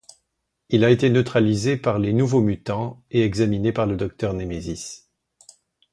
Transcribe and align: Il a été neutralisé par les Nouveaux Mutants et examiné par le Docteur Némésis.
Il 0.69 0.83
a 0.83 0.89
été 0.89 1.11
neutralisé 1.11 1.77
par 1.77 1.99
les 1.99 2.11
Nouveaux 2.11 2.41
Mutants 2.41 3.03
et 3.11 3.21
examiné 3.23 3.71
par 3.71 3.85
le 3.85 3.97
Docteur 3.97 4.33
Némésis. 4.33 5.07